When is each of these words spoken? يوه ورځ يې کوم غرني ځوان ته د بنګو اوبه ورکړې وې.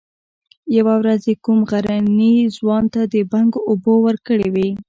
يوه 0.77 0.93
ورځ 1.01 1.21
يې 1.29 1.35
کوم 1.45 1.59
غرني 1.69 2.33
ځوان 2.57 2.83
ته 2.93 3.01
د 3.13 3.15
بنګو 3.31 3.59
اوبه 3.69 3.93
ورکړې 4.05 4.49
وې. 4.53 4.69